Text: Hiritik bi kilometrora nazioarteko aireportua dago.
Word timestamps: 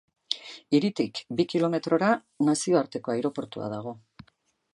Hiritik 0.77 1.21
bi 1.41 1.45
kilometrora 1.53 2.09
nazioarteko 2.49 3.15
aireportua 3.19 3.71
dago. 3.77 3.95